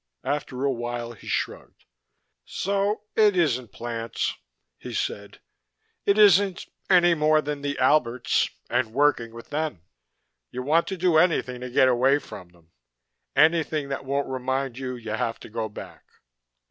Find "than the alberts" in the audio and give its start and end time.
7.39-8.49